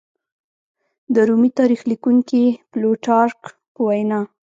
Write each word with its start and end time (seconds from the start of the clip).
د 1.13 1.15
رومي 1.27 1.49
تاریخ 1.59 1.81
لیکونکي 1.91 2.43
پلوټارک 2.71 3.41
په 3.73 3.81
وینا 3.87 4.19